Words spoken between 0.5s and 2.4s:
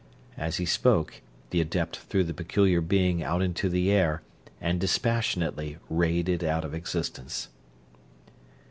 he spoke the adept threw the